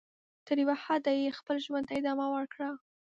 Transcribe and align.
تر 0.45 0.55
یوه 0.63 0.75
حده 0.85 1.11
یې 1.21 1.37
خپل 1.39 1.55
ژوند 1.65 1.85
ته 1.87 1.93
ادامه 1.99 2.27
ورکړه. 2.35 2.69